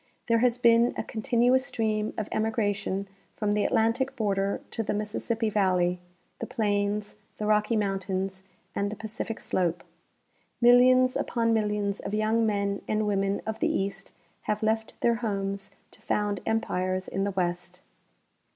[0.25, 5.47] There has been a continuous stream of emigration from the Atlantic border to the Mississippi
[5.47, 5.99] valley,
[6.39, 8.41] the plains, the Rocky mountains,
[8.73, 9.83] and the Pacific slope.
[10.59, 14.15] Millions upon millions of young men and women of the east
[14.49, 17.83] have left their homes to found empires in the west.